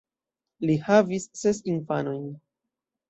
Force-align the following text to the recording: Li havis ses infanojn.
Li 0.69 0.77
havis 0.87 1.27
ses 1.41 1.63
infanojn. 1.75 2.25